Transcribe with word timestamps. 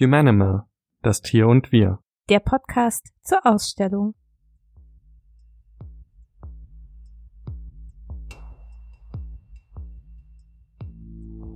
Humanimal, 0.00 0.62
das 1.02 1.22
Tier 1.22 1.48
und 1.48 1.72
wir. 1.72 1.98
Der 2.28 2.38
Podcast 2.38 3.08
zur 3.20 3.44
Ausstellung. 3.44 4.14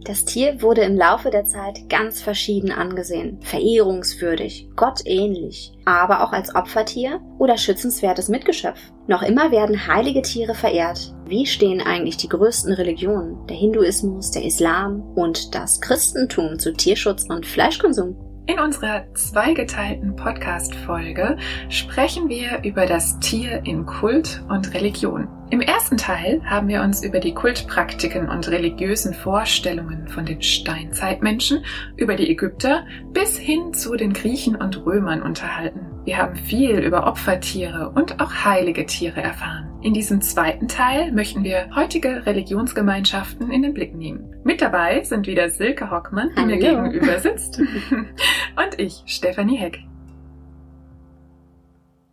Das 0.05 0.25
Tier 0.25 0.61
wurde 0.61 0.81
im 0.81 0.97
Laufe 0.97 1.31
der 1.31 1.45
Zeit 1.45 1.89
ganz 1.89 2.21
verschieden 2.21 2.73
angesehen, 2.73 3.41
verehrungswürdig, 3.43 4.71
gottähnlich, 4.75 5.73
aber 5.85 6.25
auch 6.25 6.33
als 6.33 6.53
Opfertier 6.53 7.21
oder 7.39 7.57
schützenswertes 7.57 8.29
Mitgeschöpf. 8.29 8.81
Noch 9.07 9.23
immer 9.23 9.53
werden 9.53 9.87
heilige 9.87 10.23
Tiere 10.23 10.57
verehrt. 10.57 11.15
Wie 11.27 11.47
stehen 11.47 11.81
eigentlich 11.81 12.17
die 12.17 12.29
größten 12.29 12.73
Religionen, 12.73 13.47
der 13.47 13.57
Hinduismus, 13.57 14.33
der 14.33 14.45
Islam 14.45 15.01
und 15.15 15.55
das 15.55 15.81
Christentum 15.81 16.59
zu 16.59 16.73
Tierschutz 16.73 17.27
und 17.29 17.47
Fleischkonsum? 17.47 18.32
In 18.45 18.59
unserer 18.59 19.05
zweigeteilten 19.15 20.17
Podcast-Folge 20.17 21.39
sprechen 21.69 22.29
wir 22.29 22.65
über 22.65 22.87
das 22.87 23.21
Tier 23.21 23.63
in 23.65 23.87
Kult 23.87 24.43
und 24.49 24.75
Religion. 24.75 25.29
Im 25.51 25.61
ersten 25.61 25.97
Teil 25.97 26.43
haben 26.45 26.67
wir 26.67 26.83
uns 26.83 27.05
über 27.05 27.21
die 27.21 27.35
Kultpraktiken 27.35 28.29
und 28.29 28.49
religiösen 28.49 29.15
Vorstellungen 29.15 30.09
von 30.09 30.27
den 30.27 30.43
Steinzeitmenschen, 30.43 31.65
über 31.97 32.17
die 32.17 32.31
Ägypter 32.31 32.85
bis 33.13 33.39
hin 33.39 33.75
zu 33.75 33.95
den 33.95 34.13
Griechen 34.13 34.57
und 34.57 34.85
Römern 34.85 35.23
unterhalten. 35.23 35.92
Wir 36.05 36.19
haben 36.19 36.35
viel 36.35 36.81
über 36.81 37.07
Opfertiere 37.07 37.91
und 37.95 38.21
auch 38.21 38.33
heilige 38.45 38.85
Tiere 38.87 39.23
erfahren. 39.23 39.79
In 39.83 39.95
diesem 39.95 40.21
zweiten 40.21 40.67
Teil 40.67 41.13
möchten 41.13 41.45
wir 41.45 41.71
heutige 41.77 42.27
Religionsgemeinschaften 42.27 43.53
in 43.53 43.63
den 43.63 43.73
Blick 43.73 43.95
nehmen. 43.95 44.35
Mit 44.43 44.61
dabei 44.61 45.05
sind 45.05 45.29
wieder 45.29 45.49
Silke 45.49 45.93
Hockmann, 45.93 46.31
die 46.37 46.45
mir 46.45 46.59
gegenüber 46.59 47.21
sitzt, 47.21 47.61
und 48.57 48.79
ich, 48.79 49.05
Stefanie 49.07 49.57
Heck. 49.57 49.79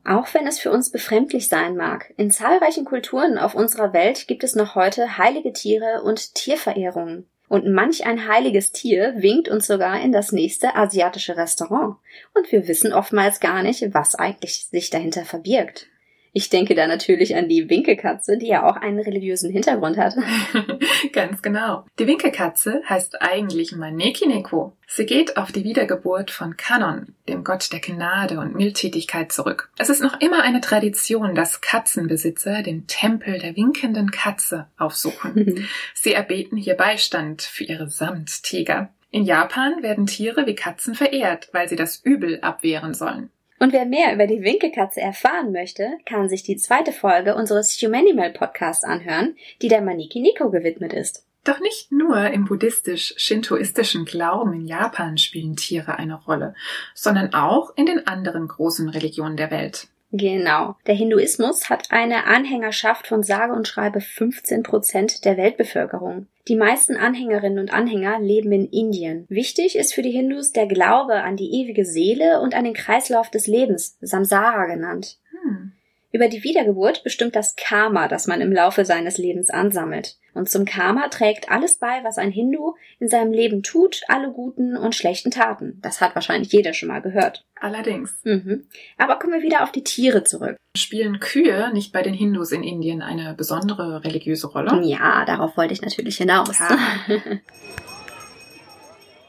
Auch 0.05 0.31
wenn 0.35 0.45
es 0.45 0.59
für 0.59 0.71
uns 0.71 0.91
befremdlich 0.91 1.47
sein 1.47 1.75
mag, 1.75 2.13
in 2.15 2.29
zahlreichen 2.29 2.85
Kulturen 2.85 3.39
auf 3.39 3.55
unserer 3.55 3.91
Welt 3.91 4.27
gibt 4.27 4.43
es 4.43 4.55
noch 4.55 4.75
heute 4.75 5.17
heilige 5.17 5.51
Tiere 5.51 6.03
und 6.03 6.35
Tierverehrungen. 6.35 7.27
Und 7.49 7.67
manch 7.67 8.05
ein 8.05 8.27
heiliges 8.27 8.71
Tier 8.71 9.15
winkt 9.17 9.49
uns 9.49 9.67
sogar 9.67 9.99
in 9.99 10.11
das 10.11 10.31
nächste 10.31 10.75
asiatische 10.75 11.35
Restaurant. 11.35 11.97
Und 12.35 12.51
wir 12.51 12.67
wissen 12.67 12.93
oftmals 12.93 13.39
gar 13.39 13.63
nicht, 13.63 13.93
was 13.93 14.15
eigentlich 14.15 14.67
sich 14.67 14.91
dahinter 14.91 15.25
verbirgt. 15.25 15.87
Ich 16.33 16.49
denke 16.49 16.75
da 16.75 16.87
natürlich 16.87 17.35
an 17.35 17.49
die 17.49 17.69
Winkelkatze, 17.69 18.37
die 18.37 18.47
ja 18.47 18.69
auch 18.69 18.75
einen 18.75 18.99
religiösen 18.99 19.51
Hintergrund 19.51 19.97
hat. 19.97 20.15
Ganz 21.13 21.41
genau. 21.41 21.85
Die 21.97 22.07
Winkelkatze 22.07 22.81
heißt 22.87 23.21
eigentlich 23.21 23.75
Manekineko. 23.75 24.73
Sie 24.87 25.05
geht 25.05 25.37
auf 25.37 25.51
die 25.51 25.63
Wiedergeburt 25.63 26.31
von 26.31 26.57
Kanon, 26.57 27.15
dem 27.27 27.43
Gott 27.43 27.71
der 27.71 27.79
Gnade 27.79 28.39
und 28.39 28.55
Mildtätigkeit, 28.55 29.31
zurück. 29.31 29.69
Es 29.77 29.89
ist 29.89 30.01
noch 30.01 30.19
immer 30.19 30.43
eine 30.43 30.61
Tradition, 30.61 31.35
dass 31.35 31.61
Katzenbesitzer 31.61 32.63
den 32.63 32.87
Tempel 32.87 33.39
der 33.39 33.55
winkenden 33.55 34.11
Katze 34.11 34.67
aufsuchen. 34.77 35.67
Sie 35.93 36.13
erbeten 36.13 36.57
hier 36.57 36.75
Beistand 36.75 37.41
für 37.41 37.63
ihre 37.63 37.89
Samttiger. 37.89 38.89
In 39.11 39.23
Japan 39.23 39.81
werden 39.81 40.05
Tiere 40.05 40.45
wie 40.45 40.55
Katzen 40.55 40.93
verehrt, 40.93 41.49
weil 41.51 41.67
sie 41.67 41.75
das 41.75 41.97
Übel 42.03 42.41
abwehren 42.41 42.93
sollen. 42.93 43.31
Und 43.59 43.73
wer 43.73 43.85
mehr 43.85 44.13
über 44.13 44.25
die 44.25 44.41
Winkelkatze 44.41 45.01
erfahren 45.01 45.51
möchte, 45.51 45.97
kann 46.05 46.29
sich 46.29 46.43
die 46.43 46.55
zweite 46.55 46.93
Folge 46.93 47.35
unseres 47.35 47.77
Humanimal 47.81 48.31
Podcasts 48.31 48.85
anhören, 48.85 49.35
die 49.61 49.67
der 49.67 49.81
Maniki 49.81 50.21
Nico 50.21 50.49
gewidmet 50.49 50.93
ist. 50.93 51.25
Doch 51.43 51.59
nicht 51.59 51.91
nur 51.91 52.27
im 52.27 52.45
buddhistisch-shintoistischen 52.45 54.05
Glauben 54.05 54.53
in 54.53 54.65
Japan 54.65 55.17
spielen 55.17 55.55
Tiere 55.55 55.97
eine 55.97 56.15
Rolle, 56.15 56.53
sondern 56.93 57.33
auch 57.33 57.75
in 57.75 57.85
den 57.85 58.07
anderen 58.07 58.47
großen 58.47 58.89
Religionen 58.89 59.37
der 59.37 59.51
Welt. 59.51 59.87
Genau. 60.11 60.75
Der 60.87 60.95
Hinduismus 60.95 61.69
hat 61.69 61.91
eine 61.91 62.25
Anhängerschaft 62.25 63.07
von 63.07 63.21
sage 63.21 63.53
und 63.53 63.67
schreibe 63.67 64.01
15 64.01 64.63
Prozent 64.63 65.25
der 65.25 65.37
Weltbevölkerung. 65.37 66.27
Die 66.47 66.55
meisten 66.55 66.97
Anhängerinnen 66.97 67.59
und 67.59 67.71
Anhänger 67.71 68.19
leben 68.19 68.51
in 68.51 68.65
Indien. 68.65 69.25
Wichtig 69.29 69.75
ist 69.77 69.93
für 69.93 70.01
die 70.01 70.11
Hindus 70.11 70.51
der 70.51 70.65
Glaube 70.65 71.21
an 71.21 71.37
die 71.37 71.61
ewige 71.61 71.85
Seele 71.85 72.41
und 72.41 72.55
an 72.55 72.63
den 72.63 72.73
Kreislauf 72.73 73.29
des 73.29 73.45
Lebens, 73.45 73.97
Samsara 74.01 74.65
genannt. 74.65 75.19
Hm. 75.29 75.73
Über 76.11 76.27
die 76.27 76.43
Wiedergeburt 76.43 77.03
bestimmt 77.03 77.35
das 77.35 77.55
Karma, 77.55 78.07
das 78.07 78.25
man 78.25 78.41
im 78.41 78.51
Laufe 78.51 78.83
seines 78.83 79.17
Lebens 79.17 79.49
ansammelt. 79.49 80.17
Und 80.33 80.49
zum 80.49 80.65
Karma 80.65 81.07
trägt 81.09 81.51
alles 81.51 81.77
bei, 81.77 82.03
was 82.03 82.17
ein 82.17 82.31
Hindu 82.31 82.75
in 82.99 83.07
seinem 83.07 83.31
Leben 83.31 83.61
tut, 83.61 84.01
alle 84.07 84.31
guten 84.31 84.75
und 84.75 84.95
schlechten 84.95 85.31
Taten. 85.31 85.79
Das 85.81 86.01
hat 86.01 86.15
wahrscheinlich 86.15 86.51
jeder 86.51 86.73
schon 86.73 86.89
mal 86.89 87.01
gehört. 87.01 87.45
Allerdings. 87.59 88.19
Mhm. 88.23 88.65
Aber 88.97 89.17
kommen 89.19 89.33
wir 89.33 89.41
wieder 89.41 89.63
auf 89.63 89.71
die 89.71 89.83
Tiere 89.83 90.23
zurück. 90.23 90.55
Spielen 90.77 91.19
Kühe 91.19 91.71
nicht 91.73 91.91
bei 91.91 92.01
den 92.01 92.13
Hindus 92.13 92.51
in 92.51 92.63
Indien 92.63 93.01
eine 93.01 93.33
besondere 93.33 94.03
religiöse 94.03 94.47
Rolle? 94.47 94.81
Ja, 94.83 95.25
darauf 95.25 95.57
wollte 95.57 95.73
ich 95.73 95.81
natürlich 95.81 96.17
hinaus. 96.17 96.57
Ja. 96.59 96.77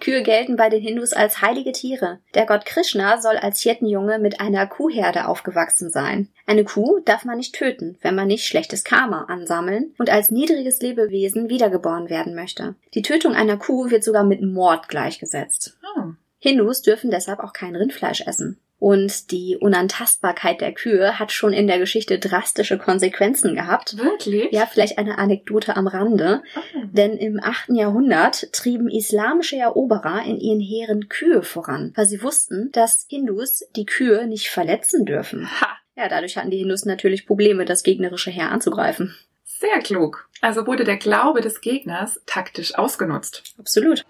Kühe 0.01 0.23
gelten 0.23 0.57
bei 0.57 0.69
den 0.69 0.83
Hindus 0.83 1.13
als 1.13 1.43
heilige 1.43 1.73
Tiere. 1.73 2.19
Der 2.35 2.47
Gott 2.47 2.65
Krishna 2.65 3.21
soll 3.21 3.37
als 3.37 3.61
Hirtenjunge 3.61 4.19
mit 4.19 4.41
einer 4.41 4.67
Kuhherde 4.67 5.29
aufgewachsen 5.29 5.91
sein. 5.91 6.29
Eine 6.47 6.65
Kuh 6.65 7.01
darf 7.05 7.25
man 7.25 7.37
nicht 7.37 7.55
töten, 7.55 7.99
wenn 8.01 8.15
man 8.15 8.27
nicht 8.27 8.47
schlechtes 8.47 8.83
Karma 8.83 9.25
ansammeln 9.25 9.95
und 9.99 10.11
als 10.11 10.31
niedriges 10.31 10.81
Lebewesen 10.81 11.49
wiedergeboren 11.49 12.11
werden 12.11 12.35
möchte. 12.35 12.75
Die 12.95 13.03
Tötung 13.03 13.35
einer 13.35 13.57
Kuh 13.57 13.91
wird 13.91 14.03
sogar 14.03 14.25
mit 14.25 14.43
Mord 14.43 14.89
gleichgesetzt. 14.89 15.79
Oh. 15.97 16.13
Hindus 16.39 16.83
dürfen 16.83 17.11
deshalb 17.11 17.41
auch 17.41 17.53
kein 17.53 17.77
Rindfleisch 17.77 18.23
essen. 18.27 18.59
Und 18.81 19.31
die 19.31 19.59
Unantastbarkeit 19.61 20.63
der 20.63 20.73
Kühe 20.73 21.19
hat 21.19 21.33
schon 21.33 21.53
in 21.53 21.67
der 21.67 21.79
Geschichte 21.79 22.19
drastische 22.19 22.79
Konsequenzen 22.79 23.55
gehabt. 23.55 23.99
Wirklich? 23.99 24.51
Ja, 24.53 24.67
vielleicht 24.67 24.97
eine 24.97 25.19
Anekdote 25.19 25.77
am 25.77 25.87
Rande. 25.87 26.43
Oh. 26.57 26.81
Denn 26.91 27.19
im 27.19 27.39
achten 27.43 27.75
Jahrhundert 27.75 28.53
trieben 28.55 28.89
islamische 28.89 29.57
Eroberer 29.57 30.25
in 30.25 30.41
ihren 30.41 30.61
Heeren 30.61 31.11
Kühe 31.11 31.43
voran, 31.43 31.93
weil 31.95 32.07
sie 32.07 32.23
wussten, 32.23 32.73
dass 32.73 33.07
Hindus 33.09 33.65
die 33.77 33.85
Kühe 33.85 34.27
nicht 34.27 34.49
verletzen 34.49 35.05
dürfen. 35.05 35.49
Ha. 35.61 35.69
Ja, 35.95 36.09
dadurch 36.09 36.39
hatten 36.39 36.51
die 36.51 36.59
Hindus 36.59 36.87
natürlich 36.87 37.27
Probleme, 37.27 37.67
das 37.67 37.83
gegnerische 37.83 38.31
Heer 38.31 38.51
anzugreifen. 38.51 39.15
Sehr 39.45 39.81
klug. 39.81 40.27
Also 40.41 40.67
wurde 40.67 40.85
der 40.85 40.97
Glaube 40.97 41.43
des 41.43 41.61
Gegners 41.61 42.23
taktisch 42.25 42.75
ausgenutzt. 42.77 43.43
Absolut. 43.59 44.07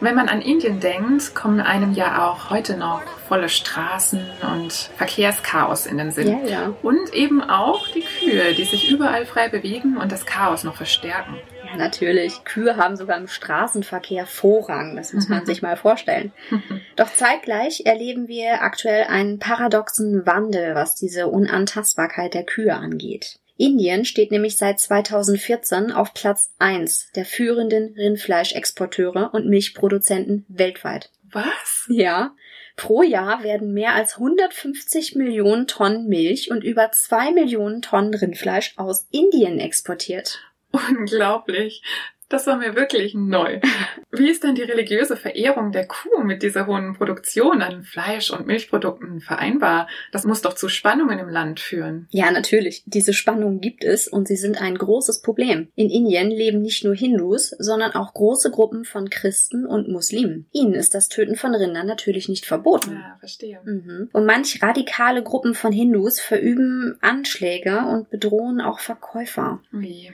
Wenn 0.00 0.14
man 0.14 0.28
an 0.28 0.40
Indien 0.40 0.78
denkt, 0.78 1.34
kommen 1.34 1.60
einem 1.60 1.92
ja 1.92 2.28
auch 2.28 2.50
heute 2.50 2.76
noch 2.76 3.02
volle 3.26 3.48
Straßen 3.48 4.24
und 4.54 4.72
Verkehrschaos 4.96 5.86
in 5.86 5.98
den 5.98 6.12
Sinn. 6.12 6.28
Ja, 6.28 6.48
ja. 6.48 6.74
Und 6.82 7.12
eben 7.12 7.42
auch 7.42 7.88
die 7.88 8.02
Kühe, 8.02 8.54
die 8.54 8.64
sich 8.64 8.90
überall 8.90 9.26
frei 9.26 9.48
bewegen 9.48 9.96
und 9.96 10.12
das 10.12 10.24
Chaos 10.24 10.62
noch 10.62 10.76
verstärken. 10.76 11.34
Ja, 11.66 11.76
natürlich. 11.76 12.44
Kühe 12.44 12.76
haben 12.76 12.96
sogar 12.96 13.18
im 13.18 13.26
Straßenverkehr 13.26 14.26
Vorrang. 14.26 14.94
Das 14.94 15.12
muss 15.12 15.28
man 15.28 15.44
sich 15.46 15.62
mal 15.62 15.76
vorstellen. 15.76 16.32
Doch 16.96 17.12
zeitgleich 17.12 17.82
erleben 17.84 18.28
wir 18.28 18.62
aktuell 18.62 19.04
einen 19.04 19.40
paradoxen 19.40 20.26
Wandel, 20.26 20.76
was 20.76 20.94
diese 20.94 21.26
Unantastbarkeit 21.26 22.34
der 22.34 22.44
Kühe 22.44 22.74
angeht. 22.74 23.40
Indien 23.58 24.04
steht 24.04 24.30
nämlich 24.30 24.56
seit 24.56 24.78
2014 24.78 25.90
auf 25.90 26.14
Platz 26.14 26.54
1 26.60 27.10
der 27.16 27.24
führenden 27.24 27.92
Rindfleischexporteure 27.94 29.34
und 29.34 29.46
Milchproduzenten 29.46 30.46
weltweit. 30.48 31.10
Was? 31.30 31.86
Ja. 31.88 32.34
Pro 32.76 33.02
Jahr 33.02 33.42
werden 33.42 33.74
mehr 33.74 33.94
als 33.94 34.14
150 34.14 35.16
Millionen 35.16 35.66
Tonnen 35.66 36.06
Milch 36.06 36.52
und 36.52 36.62
über 36.62 36.92
2 36.92 37.32
Millionen 37.32 37.82
Tonnen 37.82 38.14
Rindfleisch 38.14 38.74
aus 38.76 39.08
Indien 39.10 39.58
exportiert. 39.58 40.38
Unglaublich. 40.70 41.82
Das 42.28 42.46
war 42.46 42.58
mir 42.58 42.76
wirklich 42.76 43.14
neu. 43.14 43.60
Wie 44.10 44.28
ist 44.28 44.44
denn 44.44 44.54
die 44.54 44.62
religiöse 44.62 45.16
Verehrung 45.16 45.72
der 45.72 45.86
Kuh 45.86 46.22
mit 46.22 46.42
dieser 46.42 46.66
hohen 46.66 46.94
Produktion 46.94 47.62
an 47.62 47.84
Fleisch- 47.84 48.30
und 48.30 48.46
Milchprodukten 48.46 49.20
vereinbar? 49.20 49.88
Das 50.12 50.24
muss 50.24 50.42
doch 50.42 50.54
zu 50.54 50.68
Spannungen 50.68 51.18
im 51.18 51.28
Land 51.28 51.58
führen. 51.58 52.06
Ja, 52.10 52.30
natürlich. 52.30 52.82
Diese 52.84 53.14
Spannungen 53.14 53.60
gibt 53.60 53.82
es 53.82 54.08
und 54.08 54.28
sie 54.28 54.36
sind 54.36 54.60
ein 54.60 54.76
großes 54.76 55.22
Problem. 55.22 55.68
In 55.74 55.88
Indien 55.88 56.30
leben 56.30 56.60
nicht 56.60 56.84
nur 56.84 56.94
Hindus, 56.94 57.50
sondern 57.58 57.92
auch 57.92 58.12
große 58.12 58.50
Gruppen 58.50 58.84
von 58.84 59.08
Christen 59.08 59.64
und 59.64 59.88
Muslimen. 59.88 60.46
Ihnen 60.52 60.74
ist 60.74 60.94
das 60.94 61.08
Töten 61.08 61.36
von 61.36 61.54
Rindern 61.54 61.86
natürlich 61.86 62.28
nicht 62.28 62.44
verboten. 62.44 62.92
Ja, 62.92 63.16
verstehe. 63.20 63.60
Mhm. 63.64 64.10
Und 64.12 64.26
manch 64.26 64.62
radikale 64.62 65.22
Gruppen 65.22 65.54
von 65.54 65.72
Hindus 65.72 66.20
verüben 66.20 66.98
Anschläge 67.00 67.84
und 67.90 68.10
bedrohen 68.10 68.60
auch 68.60 68.80
Verkäufer. 68.80 69.60
Wie? 69.72 70.12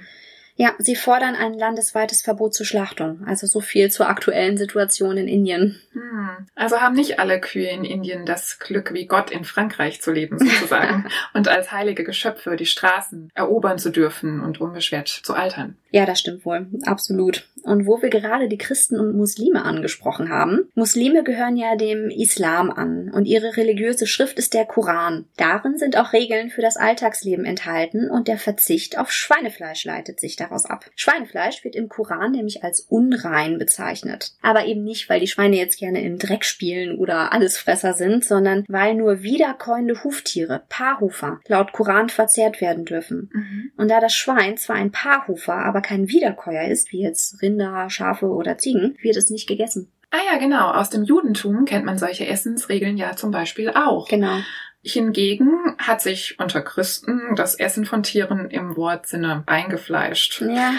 Ja, 0.57 0.75
sie 0.79 0.95
fordern 0.95 1.35
ein 1.35 1.55
landesweites 1.55 2.23
Verbot 2.23 2.55
zur 2.55 2.65
Schlachtung. 2.65 3.25
Also 3.27 3.47
so 3.47 3.61
viel 3.61 3.91
zur 3.91 4.09
aktuellen 4.09 4.57
Situation 4.57 5.17
in 5.17 5.27
Indien. 5.27 5.81
Hm. 5.93 6.47
Also 6.55 6.81
haben 6.81 6.95
nicht 6.95 7.19
alle 7.19 7.41
Kühe 7.41 7.69
in 7.69 7.85
Indien 7.85 8.25
das 8.25 8.61
Glück, 8.61 8.95
wie 8.95 9.07
Gott 9.07 9.33
in 9.33 9.45
Frankreich 9.45 10.01
zu 10.01 10.13
leben, 10.13 10.39
sozusagen, 10.39 11.09
und 11.35 11.49
als 11.49 11.73
heilige 11.73 12.05
Geschöpfe 12.05 12.55
die 12.55 12.67
Straßen 12.67 13.31
erobern 13.35 13.79
zu 13.79 13.91
dürfen 13.91 14.41
und 14.41 14.61
unbeschwert 14.61 15.09
zu 15.09 15.35
altern. 15.35 15.77
Ja, 15.95 16.07
das 16.07 16.19
stimmt 16.19 16.45
wohl. 16.45 16.67
Absolut. 16.87 17.49
Und 17.63 17.87
wo 17.87 18.03
wir 18.03 18.11
gerade 18.11 18.49
die 18.49 18.59
Christen 18.59 18.99
und 18.99 19.17
Muslime 19.17 19.65
angesprochen 19.65 20.29
haben. 20.29 20.69
Muslime 20.75 21.23
gehören 21.23 21.57
ja 21.57 21.77
dem 21.77 22.11
Islam 22.11 22.69
an 22.73 23.13
und 23.13 23.27
ihre 23.27 23.57
religiöse 23.57 24.09
Schrift 24.09 24.41
ist 24.41 24.55
der 24.55 24.65
Koran. 24.65 25.27
Darin 25.37 25.79
sind 25.79 25.97
auch 25.97 26.13
Regeln 26.13 26.51
für 26.51 26.63
das 26.63 26.77
Alltagsleben 26.77 27.45
enthalten 27.45 28.11
und 28.11 28.27
der 28.27 28.39
Verzicht 28.39 28.99
auf 28.99 29.13
Schweinefleisch 29.13 29.85
leitet 29.85 30.19
sich 30.19 30.35
daraus 30.35 30.67
ab. 30.67 30.85
Schweinefleisch 30.97 31.63
wird 31.63 31.77
im 31.77 31.89
Koran 31.89 32.33
nämlich 32.33 32.65
als 32.65 32.81
unrein 32.81 33.57
bezeichnet. 33.57 34.33
Aber 34.43 34.67
eben 34.67 34.83
nicht, 34.83 35.09
weil 35.09 35.21
die 35.21 35.29
Schweine 35.29 35.57
jetzt 35.57 35.79
gerne 35.79 36.03
im 36.03 36.19
Dreck 36.19 36.45
spielen 36.45 36.99
oder 36.99 37.33
Allesfresser 37.33 37.93
sind, 37.93 38.25
sondern 38.25 38.65
weil 38.67 38.97
nur 38.97 39.23
wiederkäuende 39.23 40.03
Huftiere, 40.03 40.65
Paarhufer, 40.69 41.39
laut 41.47 41.71
Koran 41.71 42.09
verzehrt 42.09 42.61
werden 42.61 42.85
dürfen. 42.85 43.31
Mhm. 43.33 43.71
Und 43.77 43.89
da 43.93 44.01
das 44.01 44.13
Schwein 44.13 44.57
zwar 44.57 44.75
ein 44.75 44.91
Paarhufer, 44.91 45.55
aber 45.55 45.84
kein 45.85 46.09
Wiederkäuer 46.09 46.69
ist, 46.69 46.91
wie 46.91 47.03
jetzt 47.03 47.41
Rinder, 47.43 47.89
Schafe 47.91 48.27
oder 48.27 48.59
Ziegen, 48.59 48.97
wird 49.03 49.17
es 49.17 49.31
nicht 49.31 49.47
gegessen. 49.47 49.93
Ah 50.11 50.33
ja, 50.33 50.39
genau. 50.39 50.71
Aus 50.71 50.91
dem 50.91 51.05
Judentum 51.05 51.65
kennt 51.65 51.85
man 51.85 51.99
solche 51.99 52.27
Essensregeln 52.27 52.97
ja 52.97 53.17
zum 53.17 53.31
Beispiel 53.31 53.71
auch. 53.71 54.09
Genau. 54.09 54.39
Hingegen 54.85 55.75
hat 55.79 56.03
sich 56.03 56.39
unter 56.39 56.61
Christen 56.61 57.35
das 57.37 57.55
Essen 57.55 57.87
von 57.87 58.03
Tieren 58.03 58.51
im 58.51 58.77
Wortsinne 58.77 59.43
eingefleischt. 59.47 60.43
Ja. 60.43 60.75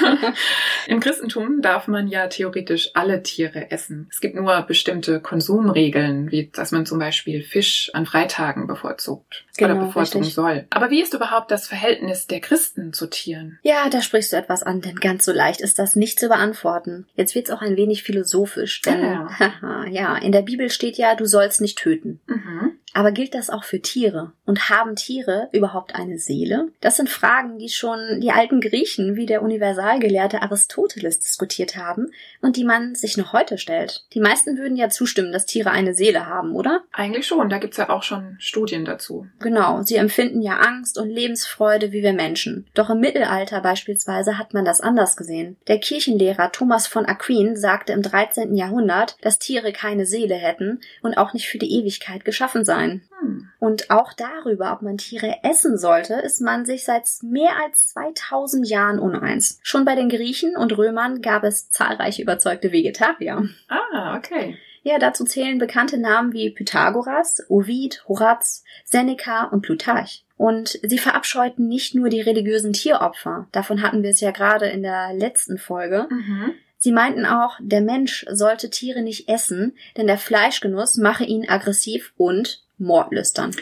Im 0.86 1.00
Christentum 1.00 1.60
darf 1.62 1.86
man 1.86 2.08
ja 2.08 2.26
theoretisch 2.28 2.90
alle 2.94 3.22
Tiere 3.22 3.70
essen. 3.70 4.08
Es 4.10 4.20
gibt 4.20 4.34
nur 4.34 4.62
bestimmte 4.62 5.20
Konsumregeln, 5.20 6.30
wie 6.30 6.48
dass 6.52 6.72
man 6.72 6.86
zum 6.86 6.98
Beispiel 6.98 7.42
Fisch 7.42 7.90
an 7.94 8.06
Freitagen 8.06 8.66
bevorzugt 8.66 9.44
oder 9.58 9.74
Genau, 9.74 9.86
bevorzugen 9.86 10.24
richtig. 10.24 10.34
soll. 10.34 10.66
Aber 10.70 10.90
wie 10.90 11.02
ist 11.02 11.14
überhaupt 11.14 11.50
das 11.50 11.66
Verhältnis 11.68 12.26
der 12.26 12.40
Christen 12.40 12.92
zu 12.92 13.06
Tieren? 13.08 13.58
Ja, 13.62 13.88
da 13.90 14.00
sprichst 14.02 14.32
du 14.32 14.36
etwas 14.36 14.62
an, 14.62 14.80
denn 14.80 14.96
ganz 14.96 15.24
so 15.24 15.32
leicht 15.32 15.60
ist 15.60 15.78
das 15.78 15.94
nicht 15.94 16.18
zu 16.18 16.28
beantworten. 16.28 17.06
Jetzt 17.14 17.34
wird's 17.34 17.50
auch 17.50 17.60
ein 17.60 17.76
wenig 17.76 18.02
philosophisch, 18.02 18.80
denn 18.82 19.04
Ah, 19.04 19.38
haha, 19.38 19.86
ja, 19.90 20.16
in 20.16 20.32
der 20.32 20.42
Bibel 20.42 20.70
steht 20.70 20.96
ja, 20.96 21.14
du 21.14 21.26
sollst 21.26 21.60
nicht 21.60 21.78
töten. 21.78 22.20
Mhm. 22.26 22.71
Aber 22.94 23.12
gilt 23.12 23.34
das 23.34 23.50
auch 23.50 23.64
für 23.64 23.80
Tiere? 23.80 24.32
Und 24.44 24.68
haben 24.68 24.96
Tiere 24.96 25.48
überhaupt 25.52 25.94
eine 25.94 26.18
Seele? 26.18 26.68
Das 26.80 26.96
sind 26.96 27.08
Fragen, 27.08 27.58
die 27.58 27.68
schon 27.68 28.20
die 28.20 28.32
alten 28.32 28.60
Griechen 28.60 29.16
wie 29.16 29.26
der 29.26 29.42
Universalgelehrte 29.42 30.42
Aristoteles 30.42 31.20
diskutiert 31.20 31.76
haben 31.76 32.10
und 32.40 32.56
die 32.56 32.64
man 32.64 32.94
sich 32.94 33.16
noch 33.16 33.32
heute 33.32 33.56
stellt. 33.56 34.04
Die 34.12 34.20
meisten 34.20 34.58
würden 34.58 34.76
ja 34.76 34.88
zustimmen, 34.88 35.32
dass 35.32 35.46
Tiere 35.46 35.70
eine 35.70 35.94
Seele 35.94 36.26
haben, 36.26 36.54
oder? 36.54 36.82
Eigentlich 36.92 37.26
schon, 37.26 37.48
da 37.48 37.58
gibt's 37.58 37.76
ja 37.76 37.88
auch 37.88 38.02
schon 38.02 38.36
Studien 38.38 38.84
dazu. 38.84 39.26
Genau, 39.38 39.82
sie 39.82 39.96
empfinden 39.96 40.42
ja 40.42 40.56
Angst 40.58 40.98
und 40.98 41.08
Lebensfreude 41.08 41.92
wie 41.92 42.02
wir 42.02 42.12
Menschen. 42.12 42.66
Doch 42.74 42.90
im 42.90 43.00
Mittelalter 43.00 43.60
beispielsweise 43.60 44.38
hat 44.38 44.54
man 44.54 44.64
das 44.64 44.80
anders 44.80 45.16
gesehen. 45.16 45.56
Der 45.68 45.78
Kirchenlehrer 45.78 46.52
Thomas 46.52 46.86
von 46.86 47.06
Aquin 47.06 47.56
sagte 47.56 47.92
im 47.92 48.02
13. 48.02 48.54
Jahrhundert, 48.54 49.16
dass 49.22 49.38
Tiere 49.38 49.72
keine 49.72 50.04
Seele 50.04 50.34
hätten 50.34 50.80
und 51.02 51.14
auch 51.16 51.32
nicht 51.32 51.48
für 51.48 51.58
die 51.58 51.72
Ewigkeit 51.72 52.24
geschaffen 52.24 52.64
seien. 52.64 52.81
Hm. 52.90 53.48
Und 53.58 53.90
auch 53.90 54.12
darüber, 54.12 54.72
ob 54.72 54.82
man 54.82 54.98
Tiere 54.98 55.36
essen 55.42 55.78
sollte, 55.78 56.14
ist 56.14 56.40
man 56.40 56.64
sich 56.64 56.84
seit 56.84 57.08
mehr 57.22 57.52
als 57.64 57.88
2000 57.88 58.68
Jahren 58.68 58.98
uneins. 58.98 59.58
Schon 59.62 59.84
bei 59.84 59.94
den 59.94 60.08
Griechen 60.08 60.56
und 60.56 60.76
Römern 60.76 61.22
gab 61.22 61.44
es 61.44 61.70
zahlreiche 61.70 62.22
überzeugte 62.22 62.72
Vegetarier. 62.72 63.48
Ah, 63.68 64.16
okay. 64.16 64.56
Ja, 64.84 64.98
dazu 64.98 65.24
zählen 65.24 65.58
bekannte 65.58 65.96
Namen 65.96 66.32
wie 66.32 66.50
Pythagoras, 66.50 67.44
Ovid, 67.48 68.04
Horaz, 68.08 68.64
Seneca 68.84 69.44
und 69.44 69.62
Plutarch. 69.62 70.24
Und 70.36 70.80
sie 70.82 70.98
verabscheuten 70.98 71.68
nicht 71.68 71.94
nur 71.94 72.08
die 72.08 72.20
religiösen 72.20 72.72
Tieropfer, 72.72 73.46
davon 73.52 73.80
hatten 73.80 74.02
wir 74.02 74.10
es 74.10 74.20
ja 74.20 74.32
gerade 74.32 74.66
in 74.66 74.82
der 74.82 75.14
letzten 75.14 75.56
Folge. 75.56 76.08
Mhm. 76.10 76.54
Sie 76.82 76.90
meinten 76.90 77.26
auch, 77.26 77.58
der 77.60 77.80
Mensch 77.80 78.26
sollte 78.28 78.68
Tiere 78.68 79.02
nicht 79.02 79.28
essen, 79.28 79.76
denn 79.96 80.08
der 80.08 80.18
Fleischgenuss 80.18 80.96
mache 80.96 81.22
ihn 81.22 81.48
aggressiv 81.48 82.12
und 82.16 82.64
mordlüstern. 82.76 83.52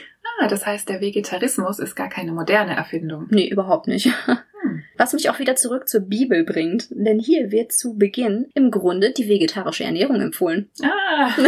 Ah, 0.40 0.48
das 0.48 0.64
heißt, 0.64 0.88
der 0.88 1.02
Vegetarismus 1.02 1.80
ist 1.80 1.94
gar 1.94 2.08
keine 2.08 2.32
moderne 2.32 2.74
Erfindung. 2.74 3.26
Nee, 3.28 3.50
überhaupt 3.50 3.88
nicht. 3.88 4.08
Was 4.96 5.12
mich 5.12 5.30
auch 5.30 5.38
wieder 5.38 5.56
zurück 5.56 5.88
zur 5.88 6.02
Bibel 6.02 6.44
bringt, 6.44 6.88
denn 6.90 7.18
hier 7.18 7.50
wird 7.50 7.72
zu 7.72 7.96
Beginn 7.96 8.48
im 8.54 8.70
Grunde 8.70 9.12
die 9.12 9.28
vegetarische 9.28 9.84
Ernährung 9.84 10.20
empfohlen. 10.20 10.70
Ah, 10.82 11.30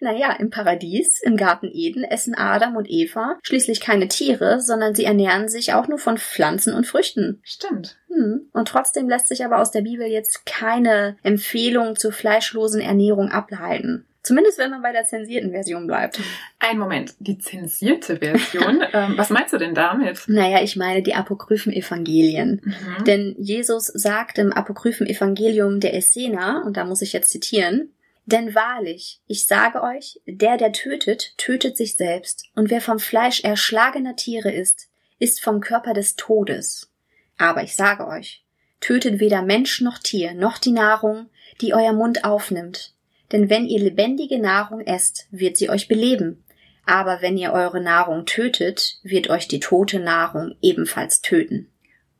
Naja, 0.00 0.32
im 0.38 0.50
Paradies, 0.50 1.22
im 1.22 1.36
Garten 1.36 1.70
Eden, 1.72 2.04
essen 2.04 2.34
Adam 2.34 2.76
und 2.76 2.88
Eva 2.88 3.38
schließlich 3.42 3.80
keine 3.80 4.08
Tiere, 4.08 4.60
sondern 4.60 4.94
sie 4.94 5.04
ernähren 5.04 5.48
sich 5.48 5.72
auch 5.72 5.88
nur 5.88 5.98
von 5.98 6.18
Pflanzen 6.18 6.74
und 6.74 6.86
Früchten. 6.86 7.40
stimmt. 7.42 7.96
Hm. 8.08 8.48
Und 8.52 8.68
trotzdem 8.68 9.08
lässt 9.08 9.28
sich 9.28 9.44
aber 9.44 9.60
aus 9.60 9.70
der 9.70 9.82
Bibel 9.82 10.06
jetzt 10.06 10.46
keine 10.46 11.16
Empfehlung 11.22 11.96
zur 11.96 12.12
fleischlosen 12.12 12.80
Ernährung 12.80 13.30
ableiten. 13.30 14.06
Zumindest 14.26 14.58
wenn 14.58 14.72
man 14.72 14.82
bei 14.82 14.90
der 14.90 15.06
zensierten 15.06 15.52
Version 15.52 15.86
bleibt. 15.86 16.18
Ein 16.58 16.78
Moment, 16.78 17.14
die 17.20 17.38
zensierte 17.38 18.16
Version. 18.16 18.82
ähm, 18.92 19.14
was 19.16 19.30
meinst 19.30 19.52
du 19.52 19.58
denn 19.58 19.72
damit? 19.72 20.24
Naja, 20.26 20.64
ich 20.64 20.74
meine 20.74 21.00
die 21.00 21.14
apokryphen 21.14 21.72
Evangelien. 21.72 22.60
Mhm. 22.64 23.04
Denn 23.04 23.36
Jesus 23.38 23.86
sagt 23.86 24.38
im 24.38 24.52
apokryphen 24.52 25.06
Evangelium 25.06 25.78
der 25.78 25.94
Essener, 25.94 26.64
und 26.66 26.76
da 26.76 26.84
muss 26.84 27.02
ich 27.02 27.12
jetzt 27.12 27.30
zitieren, 27.30 27.92
denn 28.24 28.56
wahrlich, 28.56 29.20
ich 29.28 29.46
sage 29.46 29.80
euch, 29.80 30.20
der, 30.26 30.56
der 30.56 30.72
tötet, 30.72 31.38
tötet 31.38 31.76
sich 31.76 31.94
selbst, 31.94 32.46
und 32.56 32.68
wer 32.70 32.80
vom 32.80 32.98
Fleisch 32.98 33.44
erschlagener 33.44 34.16
Tiere 34.16 34.50
ist, 34.50 34.88
ist 35.20 35.40
vom 35.40 35.60
Körper 35.60 35.94
des 35.94 36.16
Todes. 36.16 36.90
Aber 37.38 37.62
ich 37.62 37.76
sage 37.76 38.08
euch, 38.08 38.42
tötet 38.80 39.20
weder 39.20 39.42
Mensch 39.42 39.80
noch 39.80 39.98
Tier, 39.98 40.34
noch 40.34 40.58
die 40.58 40.72
Nahrung, 40.72 41.30
die 41.60 41.74
euer 41.74 41.92
Mund 41.92 42.24
aufnimmt. 42.24 42.95
Denn 43.32 43.50
wenn 43.50 43.66
ihr 43.66 43.80
lebendige 43.80 44.38
Nahrung 44.38 44.80
esst, 44.80 45.26
wird 45.30 45.56
sie 45.56 45.70
euch 45.70 45.88
beleben. 45.88 46.44
Aber 46.84 47.20
wenn 47.20 47.36
ihr 47.36 47.52
eure 47.52 47.80
Nahrung 47.80 48.26
tötet, 48.26 48.98
wird 49.02 49.28
euch 49.28 49.48
die 49.48 49.60
tote 49.60 49.98
Nahrung 49.98 50.54
ebenfalls 50.62 51.20
töten. 51.20 51.68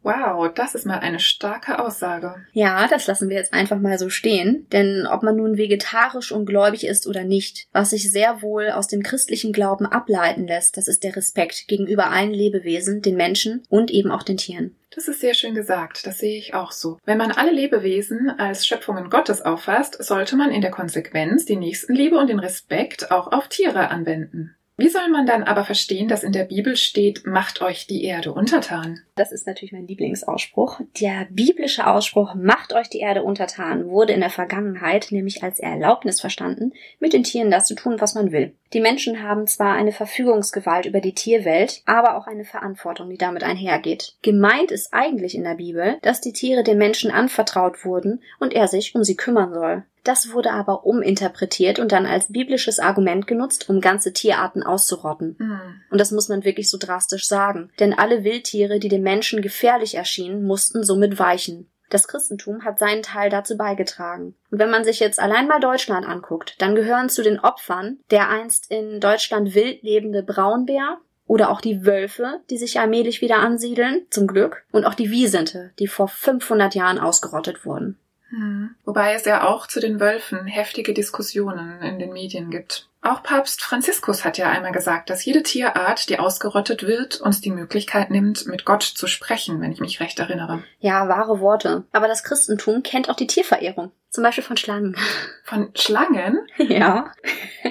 Wow, 0.07 0.49
das 0.55 0.77
ist 0.77 0.87
mal 0.87 1.01
eine 1.01 1.19
starke 1.19 1.81
Aussage. 1.81 2.37
Ja, 2.53 2.87
das 2.87 3.09
lassen 3.09 3.29
wir 3.29 3.37
jetzt 3.37 3.53
einfach 3.53 3.81
mal 3.81 3.99
so 3.99 4.09
stehen, 4.09 4.69
denn 4.71 5.05
ob 5.05 5.25
man 5.25 5.35
nun 5.35 5.57
vegetarisch 5.57 6.31
und 6.31 6.47
gläubig 6.47 6.87
ist 6.87 7.09
oder 7.09 7.25
nicht, 7.25 7.67
was 7.73 7.91
sich 7.91 8.09
sehr 8.13 8.41
wohl 8.41 8.71
aus 8.71 8.87
dem 8.87 9.03
christlichen 9.03 9.53
Glauben 9.53 9.85
ableiten 9.85 10.47
lässt, 10.47 10.77
das 10.77 10.87
ist 10.87 11.03
der 11.03 11.17
Respekt 11.17 11.67
gegenüber 11.67 12.13
allen 12.13 12.33
Lebewesen, 12.33 13.03
den 13.03 13.17
Menschen 13.17 13.65
und 13.69 13.91
eben 13.91 14.13
auch 14.13 14.23
den 14.23 14.37
Tieren. 14.37 14.77
Das 14.95 15.09
ist 15.09 15.21
sehr 15.21 15.35
schön 15.35 15.57
gesagt, 15.57 16.07
das 16.07 16.19
sehe 16.19 16.39
ich 16.39 16.55
auch 16.55 16.71
so. 16.71 16.99
Wenn 17.05 17.19
man 17.19 17.33
alle 17.33 17.51
Lebewesen 17.51 18.31
als 18.31 18.65
Schöpfungen 18.65 19.11
Gottes 19.11 19.43
auffasst, 19.43 20.01
sollte 20.05 20.37
man 20.37 20.53
in 20.53 20.61
der 20.61 20.71
Konsequenz 20.71 21.47
die 21.47 21.57
Nächstenliebe 21.57 22.17
und 22.17 22.29
den 22.29 22.39
Respekt 22.39 23.11
auch 23.11 23.33
auf 23.33 23.49
Tiere 23.49 23.89
anwenden. 23.91 24.55
Wie 24.79 24.91
soll 24.91 25.09
man 25.09 25.25
dann 25.25 25.43
aber 25.43 25.65
verstehen, 25.65 26.07
dass 26.07 26.23
in 26.23 26.33
der 26.33 26.45
Bibel 26.45 26.77
steht, 26.77 27.27
macht 27.27 27.63
euch 27.63 27.87
die 27.87 28.05
Erde 28.05 28.35
untertan? 28.35 29.01
Das 29.15 29.33
ist 29.33 29.47
natürlich 29.47 29.73
mein 29.73 29.87
Lieblingsausspruch. 29.87 30.81
Der 31.01 31.27
biblische 31.31 31.87
Ausspruch 31.87 32.35
Macht 32.35 32.75
euch 32.75 32.91
die 32.91 32.99
Erde 32.99 33.23
untertan 33.23 33.89
wurde 33.89 34.13
in 34.13 34.21
der 34.21 34.29
Vergangenheit 34.29 35.09
nämlich 35.11 35.43
als 35.43 35.61
Erlaubnis 35.61 36.21
verstanden, 36.21 36.75
mit 37.01 37.15
den 37.15 37.23
Tieren 37.23 37.51
das 37.51 37.67
zu 37.67 37.75
tun, 37.75 37.97
was 38.01 38.15
man 38.15 38.33
will. 38.33 38.53
Die 38.75 38.81
Menschen 38.81 39.23
haben 39.23 39.47
zwar 39.47 39.75
eine 39.75 39.93
Verfügungsgewalt 39.93 40.85
über 40.85 41.01
die 41.01 41.15
Tierwelt, 41.15 41.81
aber 41.87 42.19
auch 42.19 42.27
eine 42.27 42.45
Verantwortung, 42.45 43.09
die 43.09 43.17
damit 43.17 43.45
einhergeht. 43.45 44.17
Gemeint 44.21 44.71
ist 44.71 44.93
eigentlich 44.93 45.35
in 45.35 45.45
der 45.45 45.55
Bibel, 45.55 45.97
dass 46.03 46.21
die 46.21 46.35
Tiere 46.35 46.63
dem 46.63 46.77
Menschen 46.77 47.11
anvertraut 47.11 47.87
wurden 47.87 48.21
und 48.41 48.53
er 48.53 48.69
sich 48.69 48.95
um 48.95 49.05
sie 49.05 49.17
kümmern 49.17 49.55
soll. 49.55 49.85
Das 50.07 50.33
wurde 50.33 50.53
aber 50.53 50.87
uminterpretiert 50.87 51.81
und 51.81 51.91
dann 51.91 52.07
als 52.07 52.31
biblisches 52.31 52.79
Argument 52.79 53.27
genutzt, 53.27 53.69
um 53.69 53.81
ganze 53.81 54.13
Tierarten 54.13 54.63
auszurotten. 54.63 55.35
Hm. 55.37 55.61
Und 55.91 56.01
das 56.01 56.13
muss 56.13 56.29
man 56.29 56.45
wirklich 56.45 56.71
so 56.71 56.79
drastisch 56.79 57.27
sagen. 57.27 57.73
Denn 57.81 57.93
alle 57.93 58.23
Wildtiere, 58.23 58.79
die 58.79 58.89
dem 58.89 59.03
Menschen 59.03 59.43
gefährlich 59.43 59.97
erschienen, 59.97 60.45
mussten 60.45 60.85
somit 60.85 61.19
weichen. 61.19 61.69
Das 61.91 62.07
Christentum 62.07 62.65
hat 62.65 62.79
seinen 62.79 63.03
Teil 63.03 63.31
dazu 63.31 63.57
beigetragen. 63.57 64.37
Und 64.53 64.61
wenn 64.61 64.71
man 64.71 64.85
sich 64.85 65.01
jetzt 65.01 65.19
allein 65.19 65.49
mal 65.49 65.59
Deutschland 65.59 66.07
anguckt, 66.07 66.55
dann 66.61 66.77
gehören 66.77 67.09
zu 67.09 67.25
den 67.25 67.41
Opfern 67.41 67.99
der 68.13 68.29
einst 68.29 68.71
in 68.71 69.01
Deutschland 69.01 69.57
wild 69.57 69.83
lebende 69.83 70.23
Braunbär 70.23 70.99
oder 71.27 71.51
auch 71.51 71.61
die 71.61 71.85
Wölfe, 71.85 72.43
die 72.49 72.59
sich 72.59 72.79
allmählich 72.79 73.23
wieder 73.23 73.39
ansiedeln, 73.39 74.07
zum 74.11 74.29
Glück, 74.29 74.65
und 74.71 74.85
auch 74.85 74.95
die 74.95 75.11
Wiesente, 75.11 75.73
die 75.81 75.89
vor 75.89 76.07
500 76.07 76.77
Jahren 76.77 77.01
ausgerottet 77.01 77.67
wurden. 77.67 77.99
Hm. 78.37 78.75
Wobei 78.85 79.15
es 79.15 79.25
ja 79.25 79.49
auch 79.49 79.67
zu 79.67 79.81
den 79.81 79.99
Wölfen 79.99 80.47
heftige 80.47 80.93
Diskussionen 80.93 81.81
in 81.81 81.99
den 81.99 82.13
Medien 82.13 82.51
gibt. 82.51 82.87
Auch 83.01 83.23
Papst 83.23 83.63
Franziskus 83.63 84.25
hat 84.25 84.37
ja 84.37 84.51
einmal 84.51 84.73
gesagt, 84.73 85.09
dass 85.09 85.25
jede 85.25 85.43
Tierart, 85.43 86.11
die 86.11 86.19
ausgerottet 86.19 86.83
wird, 86.83 87.21
uns 87.21 87.41
die 87.41 87.51
Möglichkeit 87.51 88.11
nimmt, 88.11 88.47
mit 88.47 88.67
Gott 88.67 88.83
zu 88.83 89.07
sprechen, 89.07 89.61
wenn 89.61 89.73
ich 89.73 89.81
mich 89.81 90.01
recht 90.01 90.19
erinnere. 90.19 90.65
Ja, 90.81 91.09
wahre 91.09 91.41
Worte. 91.41 91.85
Aber 91.93 92.09
das 92.09 92.25
Christentum 92.25 92.83
kennt 92.83 93.09
auch 93.09 93.17
die 93.17 93.29
Tierverehrung. 93.29 93.91
Zum 94.17 94.23
Beispiel 94.25 94.45
von 94.45 94.57
Schlangen. 94.57 94.97
Von 95.45 95.73
Schlangen? 95.75 96.39
Ja. 96.57 97.13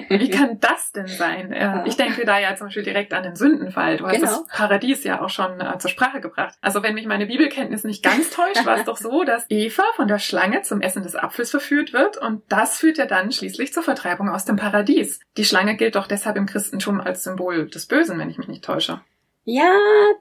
Wie 0.08 0.30
kann 0.30 0.60
das 0.60 0.92
denn 0.92 1.08
sein? 1.08 1.52
Äh, 1.52 1.82
ich 1.86 1.96
denke 1.96 2.24
da 2.24 2.38
ja 2.38 2.54
zum 2.54 2.68
Beispiel 2.68 2.84
direkt 2.84 3.12
an 3.12 3.24
den 3.24 3.34
Sündenfall. 3.34 3.96
Du 3.96 4.06
hast 4.06 4.14
Genau. 4.14 4.26
das 4.28 4.46
Paradies 4.46 5.02
ja 5.02 5.20
auch 5.22 5.28
schon 5.28 5.60
äh, 5.60 5.76
zur 5.78 5.90
Sprache 5.90 6.20
gebracht. 6.20 6.54
Also 6.60 6.84
wenn 6.84 6.94
mich 6.94 7.06
meine 7.06 7.26
Bibelkenntnis 7.26 7.82
nicht 7.82 8.04
ganz 8.04 8.30
täuscht, 8.30 8.64
war 8.64 8.76
es 8.76 8.84
doch 8.84 8.96
so, 8.96 9.24
dass 9.24 9.44
Eva 9.48 9.82
von 9.96 10.06
der 10.06 10.20
Schlange 10.20 10.62
zum 10.62 10.82
Essen 10.82 11.02
des 11.02 11.16
Apfels 11.16 11.50
verführt 11.50 11.92
wird 11.92 12.16
und 12.16 12.42
das 12.48 12.78
führt 12.78 12.96
ja 12.98 13.06
dann 13.06 13.32
schließlich 13.32 13.72
zur 13.72 13.82
Vertreibung 13.82 14.28
aus 14.30 14.44
dem 14.44 14.54
Paradies. 14.54 15.18
Die 15.36 15.44
Schlange 15.44 15.74
gilt 15.76 15.96
doch 15.96 16.06
deshalb 16.06 16.36
im 16.36 16.46
Christentum 16.46 17.00
als 17.00 17.24
Symbol 17.24 17.68
des 17.68 17.86
Bösen, 17.86 18.20
wenn 18.20 18.30
ich 18.30 18.38
mich 18.38 18.46
nicht 18.46 18.62
täusche. 18.64 19.00
Ja, 19.42 19.72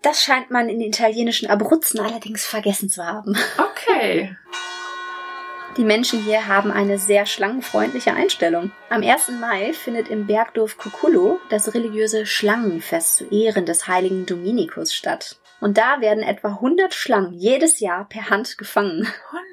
das 0.02 0.24
scheint 0.24 0.50
man 0.50 0.70
in 0.70 0.80
den 0.80 0.90
italienischen 0.90 1.50
Abruzzen 1.52 2.00
allerdings 2.00 2.48
vergessen 2.48 2.90
zu 2.90 3.06
haben. 3.06 3.38
Okay. 3.60 4.36
Die 5.78 5.84
Menschen 5.84 6.22
hier 6.22 6.48
haben 6.48 6.72
eine 6.72 6.98
sehr 6.98 7.26
schlangenfreundliche 7.26 8.14
Einstellung. 8.14 8.72
Am 8.90 9.04
1. 9.04 9.32
Mai 9.42 9.74
findet 9.74 10.08
im 10.08 10.26
Bergdorf 10.26 10.78
Cucullo 10.78 11.42
das 11.50 11.74
religiöse 11.74 12.26
Schlangenfest 12.26 13.18
zu 13.18 13.26
Ehren 13.26 13.66
des 13.66 13.86
heiligen 13.86 14.26
Dominikus 14.26 14.94
statt. 14.94 15.38
Und 15.60 15.78
da 15.78 16.00
werden 16.00 16.24
etwa 16.24 16.50
100 16.50 16.94
Schlangen 16.94 17.34
jedes 17.34 17.82
Jahr 17.82 18.08
per 18.08 18.30
Hand 18.30 18.58
gefangen. 18.58 19.06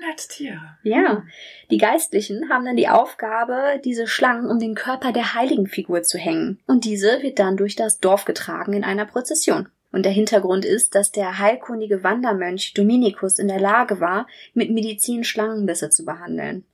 100 0.05 0.29
Tiere. 0.29 0.79
Ja, 0.85 1.25
die 1.73 1.79
Geistlichen 1.79 2.49
haben 2.51 2.67
dann 2.67 2.77
die 2.77 2.89
Aufgabe, 2.89 3.81
diese 3.85 4.07
Schlangen 4.07 4.49
um 4.49 4.61
den 4.61 4.77
Körper 4.77 5.11
der 5.11 5.35
Heiligenfigur 5.35 6.05
zu 6.05 6.19
hängen. 6.19 6.61
Und 6.69 6.85
diese 6.85 7.21
wird 7.23 7.41
dann 7.41 7.57
durch 7.57 7.75
das 7.75 7.99
Dorf 7.99 8.27
getragen 8.27 8.75
in 8.75 8.85
einer 8.85 9.07
Prozession. 9.07 9.69
Und 9.93 10.05
der 10.05 10.13
Hintergrund 10.13 10.65
ist, 10.65 10.95
dass 10.95 11.13
der 11.13 11.39
heilkundige 11.39 12.03
Wandermönch 12.03 12.73
Dominikus 12.75 13.39
in 13.39 13.49
der 13.49 13.61
Lage 13.61 14.01
war, 14.01 14.27
mit 14.55 14.71
Medizin 14.71 15.23
Schlangenbisse 15.23 15.91
zu 15.91 16.05
behandeln. 16.05 16.65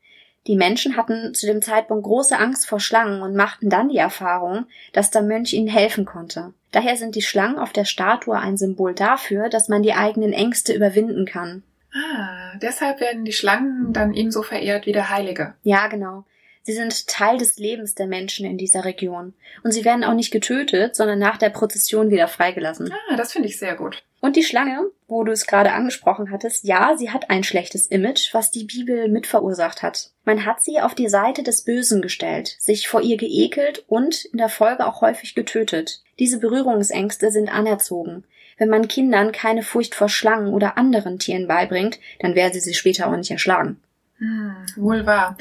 Die 0.47 0.57
Menschen 0.57 0.97
hatten 0.97 1.35
zu 1.35 1.47
dem 1.47 1.61
Zeitpunkt 1.61 2.05
große 2.05 2.39
Angst 2.39 2.67
vor 2.67 2.81
Schlangen 2.81 3.21
und 3.21 3.37
machten 3.37 3.69
dann 3.69 3.91
die 3.91 3.99
Erfahrung, 3.99 4.67
dass 4.93 5.11
der 5.11 5.23
Mönch 5.23 5.53
ihnen 5.53 5.69
helfen 5.69 6.07
konnte. 6.07 6.55
Daher 6.71 6.97
sind 6.97 7.17
die 7.17 7.23
Schlangen 7.23 7.59
auf 7.59 7.73
der 7.73 7.85
Statue 7.85 8.39
ein 8.39 8.57
Symbol 8.57 8.95
dafür, 8.95 9.49
dass 9.49 9.69
man 9.69 9.83
die 9.83 9.93
eigenen 9.95 10.33
Ängste 10.33 10.73
überwinden 10.73 11.27
kann. 11.27 11.63
Ah, 11.93 12.57
deshalb 12.63 13.01
werden 13.01 13.25
die 13.25 13.33
Schlangen 13.33 13.93
dann 13.93 14.15
ebenso 14.15 14.43
verehrt 14.43 14.87
wie 14.87 14.93
der 14.93 15.11
Heilige. 15.11 15.55
Ja, 15.63 15.89
genau. 15.89 16.25
Sie 16.69 16.75
sind 16.75 17.07
Teil 17.07 17.39
des 17.39 17.57
Lebens 17.57 17.95
der 17.95 18.07
Menschen 18.07 18.45
in 18.45 18.59
dieser 18.59 18.85
Region. 18.85 19.33
Und 19.65 19.73
sie 19.73 19.87
werden 19.87 20.05
auch 20.05 20.13
nicht 20.13 20.31
getötet, 20.31 20.95
sondern 20.95 21.19
nach 21.19 21.39
der 21.39 21.49
Prozession 21.49 22.11
wieder 22.11 22.29
freigelassen. 22.29 22.93
Ah, 22.93 23.17
das 23.17 23.33
finde 23.33 23.49
ich 23.49 23.59
sehr 23.59 23.75
gut. 23.75 24.05
Und 24.21 24.37
die 24.37 24.43
Schlange, 24.43 24.91
wo 25.07 25.25
du 25.25 25.33
es 25.33 25.47
gerade 25.47 25.73
angesprochen 25.73 26.31
hattest, 26.31 26.65
ja, 26.65 26.95
sie 26.99 27.09
hat 27.09 27.31
ein 27.31 27.43
schlechtes 27.43 27.87
Image, 27.87 28.35
was 28.35 28.51
die 28.51 28.65
Bibel 28.65 29.09
mit 29.09 29.27
verursacht 29.27 29.83
hat. 29.83 30.11
Man 30.25 30.45
hat 30.45 30.63
sie 30.63 30.79
auf 30.79 30.95
die 30.95 31.09
Seite 31.09 31.43
des 31.43 31.65
Bösen 31.65 32.03
gestellt, 32.03 32.55
sich 32.59 32.87
vor 32.87 33.01
ihr 33.01 33.17
geekelt 33.17 33.87
und 33.89 34.27
in 34.27 34.37
der 34.37 34.51
Folge 34.51 34.87
auch 34.87 35.01
häufig 35.01 35.35
getötet. 35.35 36.03
Diese 36.19 36.39
Berührungsängste 36.39 37.31
sind 37.31 37.49
anerzogen. 37.49 38.25
Wenn 38.59 38.69
man 38.69 38.89
Kindern 38.89 39.33
keine 39.33 39.63
Furcht 39.63 39.95
vor 39.95 40.11
Schlangen 40.11 40.53
oder 40.53 40.77
anderen 40.77 41.19
Tieren 41.19 41.49
beibringt, 41.49 41.99
dann 42.19 42.35
werden 42.35 42.53
sie 42.53 42.61
sie 42.61 42.75
später 42.75 43.07
auch 43.07 43.17
nicht 43.17 43.31
erschlagen. 43.31 43.81
Hm, 44.19 44.67
wohl 44.77 45.07
wahr. 45.07 45.39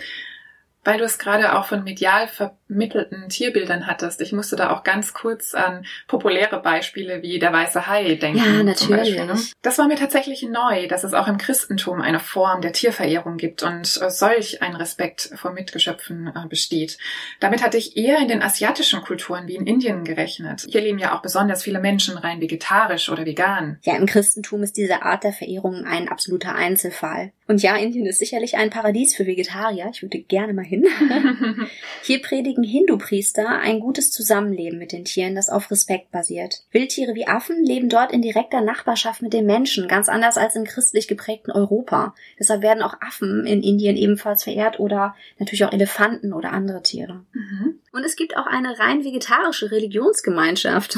Weil 0.88 1.00
du 1.00 1.04
es 1.04 1.20
gerade 1.20 1.54
auch 1.54 1.66
von 1.66 1.84
medial 1.84 2.30
vermittelten 2.68 3.30
Tierbildern 3.30 3.88
hattest. 3.88 4.22
Ich 4.22 4.34
musste 4.34 4.56
da 4.56 4.72
auch 4.72 4.84
ganz 4.84 5.14
kurz 5.14 5.54
an 5.54 5.86
populäre 6.08 6.62
Beispiele 6.62 7.22
wie 7.22 7.40
der 7.40 7.52
weiße 7.54 7.88
Hai 7.88 8.16
denken. 8.16 8.68
Ja, 8.68 8.76
zum 8.76 8.90
Beispiel, 8.90 9.26
natürlich. 9.26 9.28
ne? 9.28 9.52
Das 9.62 9.78
war 9.78 9.88
mir 9.88 9.96
tatsächlich 9.96 10.44
neu, 10.44 10.88
dass 10.88 11.04
es 11.04 11.14
auch 11.14 11.28
im 11.28 11.38
Christentum 11.38 12.02
eine 12.02 12.20
Form 12.20 12.62
der 12.62 12.74
Tierverehrung 12.74 13.38
gibt 13.38 13.64
und 13.64 14.00
äh, 14.02 14.10
solch 14.10 14.62
ein 14.62 14.76
Respekt 14.76 15.32
vor 15.36 15.52
Mitgeschöpfen 15.52 16.28
äh, 16.28 16.48
besteht. 16.48 16.98
Damit 17.40 17.64
hatte 17.64 17.78
ich 17.78 17.98
eher 17.98 18.20
in 18.20 18.28
den 18.28 18.44
asiatischen 18.44 19.02
Kulturen 19.02 19.48
wie 19.48 19.56
in 19.56 19.66
Indien 19.66 20.04
gerechnet. 20.04 20.66
Hier 20.70 20.82
leben 20.82 21.00
ja 21.00 21.16
auch 21.16 21.22
besonders 21.22 21.64
viele 21.64 21.80
Menschen 21.80 22.18
rein 22.18 22.42
vegetarisch 22.42 23.10
oder 23.10 23.26
vegan. 23.26 23.80
Ja, 23.84 23.96
im 23.96 24.06
Christentum 24.06 24.64
ist 24.64 24.78
diese 24.78 25.04
Art 25.04 25.24
der 25.24 25.34
Verehrung 25.34 25.86
ein 25.86 26.10
absoluter 26.10 26.56
Einzelfall. 26.56 27.32
Und 27.48 27.62
ja, 27.62 27.78
Indien 27.78 28.06
ist 28.06 28.20
sicherlich 28.20 28.58
ein 28.58 28.70
Paradies 28.70 29.16
für 29.16 29.26
Vegetarier. 29.26 29.90
Ich 29.94 30.02
würde 30.02 30.20
gerne 30.20 30.54
mal 30.54 30.66
hin. 30.66 30.86
Hier 32.04 32.22
predigen 32.22 32.57
Hindu-Priester 32.64 33.48
ein 33.48 33.80
gutes 33.80 34.12
Zusammenleben 34.12 34.80
mit 34.80 34.92
den 34.92 35.06
Tieren, 35.06 35.36
das 35.36 35.50
auf 35.50 35.70
Respekt 35.72 36.12
basiert. 36.12 36.64
Wildtiere 36.72 37.16
wie 37.16 37.28
Affen 37.28 37.64
leben 37.64 37.90
dort 37.90 38.12
in 38.12 38.22
direkter 38.22 38.62
Nachbarschaft 38.62 39.22
mit 39.22 39.34
den 39.34 39.46
Menschen, 39.46 39.88
ganz 39.88 40.10
anders 40.10 40.38
als 40.38 40.56
im 40.56 40.64
christlich 40.64 41.08
geprägten 41.08 41.52
Europa. 41.52 42.16
Deshalb 42.40 42.62
werden 42.62 42.84
auch 42.84 42.96
Affen 43.02 43.46
in 43.46 43.64
Indien 43.64 43.98
ebenfalls 43.98 44.44
verehrt 44.44 44.80
oder 44.80 45.16
natürlich 45.40 45.66
auch 45.66 45.74
Elefanten 45.74 46.34
oder 46.34 46.52
andere 46.52 46.82
Tiere. 46.84 47.26
Mhm. 47.34 47.80
Und 47.92 48.04
es 48.04 48.16
gibt 48.16 48.38
auch 48.38 48.48
eine 48.48 48.80
rein 48.80 49.04
vegetarische 49.04 49.72
Religionsgemeinschaft. 49.72 50.98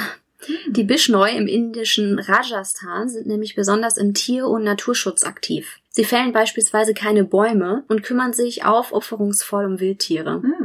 Die 0.67 0.83
Bishnoi 0.83 1.35
im 1.35 1.47
indischen 1.47 2.17
Rajasthan 2.17 3.09
sind 3.09 3.27
nämlich 3.27 3.55
besonders 3.55 3.97
im 3.97 4.13
Tier- 4.13 4.47
und 4.47 4.63
Naturschutz 4.63 5.23
aktiv. 5.23 5.79
Sie 5.89 6.05
fällen 6.05 6.31
beispielsweise 6.31 6.93
keine 6.93 7.25
Bäume 7.25 7.83
und 7.89 8.03
kümmern 8.03 8.31
sich 8.31 8.63
aufopferungsvoll 8.63 9.65
um 9.65 9.79
Wildtiere. 9.79 10.41
Hm. 10.41 10.58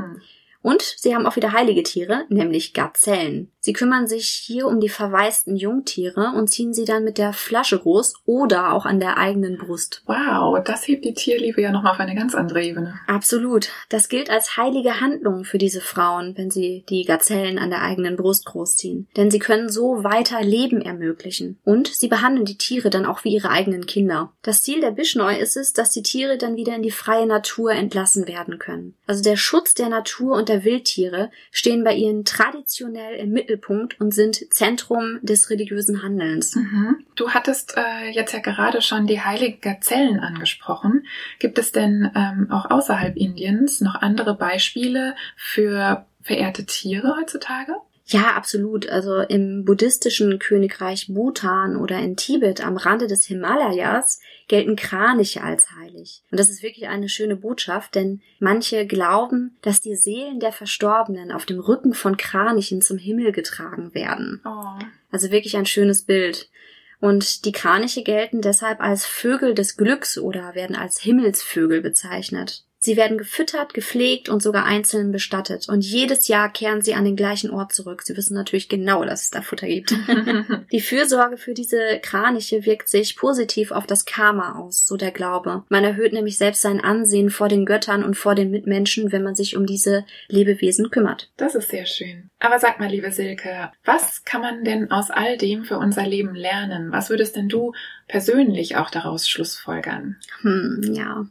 Und 0.64 0.82
sie 0.82 1.14
haben 1.14 1.26
auch 1.26 1.36
wieder 1.36 1.52
heilige 1.52 1.82
Tiere, 1.82 2.24
nämlich 2.30 2.72
Gazellen. 2.72 3.52
Sie 3.60 3.74
kümmern 3.74 4.06
sich 4.06 4.28
hier 4.28 4.66
um 4.66 4.80
die 4.80 4.88
verwaisten 4.88 5.56
Jungtiere 5.56 6.32
und 6.36 6.48
ziehen 6.48 6.72
sie 6.72 6.86
dann 6.86 7.04
mit 7.04 7.18
der 7.18 7.34
Flasche 7.34 7.78
groß 7.78 8.14
oder 8.24 8.72
auch 8.72 8.86
an 8.86 8.98
der 8.98 9.18
eigenen 9.18 9.58
Brust. 9.58 10.02
Wow, 10.06 10.62
das 10.64 10.88
hebt 10.88 11.04
die 11.04 11.12
Tierliebe 11.12 11.60
ja 11.60 11.70
nochmal 11.70 11.92
auf 11.92 12.00
eine 12.00 12.14
ganz 12.14 12.34
andere 12.34 12.62
Ebene. 12.62 12.94
Absolut. 13.06 13.68
Das 13.90 14.08
gilt 14.08 14.30
als 14.30 14.56
heilige 14.56 15.02
Handlung 15.02 15.44
für 15.44 15.58
diese 15.58 15.82
Frauen, 15.82 16.32
wenn 16.36 16.50
sie 16.50 16.84
die 16.88 17.04
Gazellen 17.04 17.58
an 17.58 17.68
der 17.68 17.82
eigenen 17.82 18.16
Brust 18.16 18.46
großziehen. 18.46 19.08
Denn 19.18 19.30
sie 19.30 19.40
können 19.40 19.68
so 19.68 20.02
weiter 20.02 20.42
Leben 20.42 20.80
ermöglichen. 20.80 21.58
Und 21.64 21.88
sie 21.88 22.08
behandeln 22.08 22.46
die 22.46 22.58
Tiere 22.58 22.88
dann 22.88 23.04
auch 23.04 23.24
wie 23.24 23.34
ihre 23.34 23.50
eigenen 23.50 23.84
Kinder. 23.84 24.32
Das 24.42 24.62
Ziel 24.62 24.80
der 24.80 24.92
Bishnoi 24.92 25.38
ist 25.38 25.58
es, 25.58 25.74
dass 25.74 25.90
die 25.90 26.02
Tiere 26.02 26.38
dann 26.38 26.56
wieder 26.56 26.74
in 26.74 26.82
die 26.82 26.90
freie 26.90 27.26
Natur 27.26 27.72
entlassen 27.72 28.26
werden 28.26 28.58
können. 28.58 28.94
Also 29.06 29.22
der 29.22 29.36
Schutz 29.36 29.74
der 29.74 29.90
Natur 29.90 30.36
und 30.36 30.48
der 30.54 30.64
Wildtiere 30.64 31.30
stehen 31.50 31.82
bei 31.82 31.94
ihnen 31.94 32.24
traditionell 32.24 33.16
im 33.16 33.30
Mittelpunkt 33.30 34.00
und 34.00 34.14
sind 34.14 34.52
Zentrum 34.54 35.18
des 35.22 35.50
religiösen 35.50 36.02
Handelns. 36.02 36.54
Mhm. 36.54 37.04
Du 37.16 37.30
hattest 37.30 37.76
äh, 37.76 38.10
jetzt 38.10 38.32
ja 38.32 38.38
gerade 38.38 38.80
schon 38.82 39.08
die 39.08 39.20
heiligen 39.20 39.60
Gazellen 39.60 40.20
angesprochen. 40.20 41.06
Gibt 41.40 41.58
es 41.58 41.72
denn 41.72 42.08
ähm, 42.14 42.52
auch 42.52 42.70
außerhalb 42.70 43.16
Indiens 43.16 43.80
noch 43.80 43.96
andere 43.96 44.36
Beispiele 44.36 45.16
für 45.36 46.06
verehrte 46.22 46.64
Tiere 46.64 47.16
heutzutage? 47.18 47.74
Ja, 48.06 48.34
absolut. 48.34 48.88
Also 48.88 49.20
im 49.20 49.64
buddhistischen 49.64 50.38
Königreich 50.38 51.06
Bhutan 51.08 51.76
oder 51.76 51.98
in 51.98 52.16
Tibet 52.16 52.64
am 52.64 52.76
Rande 52.76 53.06
des 53.06 53.24
Himalayas 53.24 54.20
gelten 54.46 54.76
Kraniche 54.76 55.42
als 55.42 55.70
heilig. 55.70 56.22
Und 56.30 56.38
das 56.38 56.50
ist 56.50 56.62
wirklich 56.62 56.88
eine 56.88 57.08
schöne 57.08 57.36
Botschaft, 57.36 57.94
denn 57.94 58.20
manche 58.40 58.86
glauben, 58.86 59.56
dass 59.62 59.80
die 59.80 59.96
Seelen 59.96 60.38
der 60.38 60.52
Verstorbenen 60.52 61.32
auf 61.32 61.46
dem 61.46 61.58
Rücken 61.58 61.94
von 61.94 62.18
Kranichen 62.18 62.82
zum 62.82 62.98
Himmel 62.98 63.32
getragen 63.32 63.94
werden. 63.94 64.42
Oh. 64.44 64.84
Also 65.10 65.30
wirklich 65.30 65.56
ein 65.56 65.66
schönes 65.66 66.02
Bild. 66.02 66.50
Und 67.00 67.46
die 67.46 67.52
Kraniche 67.52 68.02
gelten 68.02 68.42
deshalb 68.42 68.80
als 68.80 69.06
Vögel 69.06 69.54
des 69.54 69.76
Glücks 69.76 70.18
oder 70.18 70.54
werden 70.54 70.76
als 70.76 71.00
Himmelsvögel 71.00 71.80
bezeichnet. 71.80 72.64
Sie 72.84 72.98
werden 72.98 73.16
gefüttert, 73.16 73.72
gepflegt 73.72 74.28
und 74.28 74.42
sogar 74.42 74.66
einzeln 74.66 75.10
bestattet. 75.10 75.70
Und 75.70 75.82
jedes 75.82 76.28
Jahr 76.28 76.52
kehren 76.52 76.82
sie 76.82 76.92
an 76.92 77.06
den 77.06 77.16
gleichen 77.16 77.50
Ort 77.50 77.72
zurück. 77.72 78.02
Sie 78.02 78.14
wissen 78.14 78.34
natürlich 78.34 78.68
genau, 78.68 79.06
dass 79.06 79.22
es 79.22 79.30
da 79.30 79.40
Futter 79.40 79.66
gibt. 79.66 79.94
Die 80.70 80.82
Fürsorge 80.82 81.38
für 81.38 81.54
diese 81.54 81.98
Kraniche 82.02 82.66
wirkt 82.66 82.90
sich 82.90 83.16
positiv 83.16 83.70
auf 83.70 83.86
das 83.86 84.04
Karma 84.04 84.58
aus, 84.58 84.86
so 84.86 84.98
der 84.98 85.12
Glaube. 85.12 85.64
Man 85.70 85.82
erhöht 85.82 86.12
nämlich 86.12 86.36
selbst 86.36 86.60
sein 86.60 86.78
Ansehen 86.78 87.30
vor 87.30 87.48
den 87.48 87.64
Göttern 87.64 88.04
und 88.04 88.18
vor 88.18 88.34
den 88.34 88.50
Mitmenschen, 88.50 89.12
wenn 89.12 89.22
man 89.22 89.34
sich 89.34 89.56
um 89.56 89.64
diese 89.64 90.04
Lebewesen 90.28 90.90
kümmert. 90.90 91.30
Das 91.38 91.54
ist 91.54 91.70
sehr 91.70 91.86
schön. 91.86 92.28
Aber 92.38 92.58
sag 92.58 92.80
mal, 92.80 92.90
liebe 92.90 93.12
Silke, 93.12 93.72
was 93.86 94.26
kann 94.26 94.42
man 94.42 94.62
denn 94.62 94.90
aus 94.90 95.10
all 95.10 95.38
dem 95.38 95.64
für 95.64 95.78
unser 95.78 96.06
Leben 96.06 96.34
lernen? 96.34 96.92
Was 96.92 97.08
würdest 97.08 97.34
denn 97.34 97.48
du 97.48 97.72
persönlich 98.08 98.76
auch 98.76 98.90
daraus 98.90 99.26
schlussfolgern? 99.26 100.16
Hm, 100.42 100.92
ja. 100.92 101.24